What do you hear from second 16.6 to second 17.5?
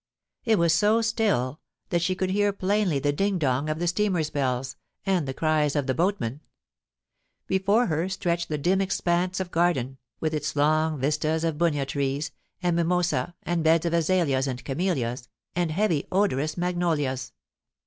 nolias.